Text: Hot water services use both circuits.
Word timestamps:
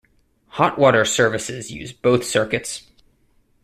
Hot 0.57 0.79
water 0.79 1.05
services 1.05 1.71
use 1.71 1.93
both 1.93 2.23
circuits. 2.25 2.89